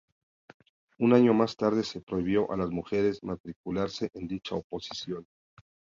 [0.97, 5.27] Un año más tarde se prohibió a las mujeres matricularse en dicha oposición.